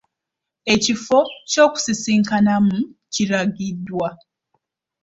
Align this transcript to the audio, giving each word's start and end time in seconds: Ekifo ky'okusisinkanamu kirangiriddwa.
Ekifo 0.73 1.19
ky'okusisinkanamu 1.49 2.77
kirangiriddwa. 3.13 4.09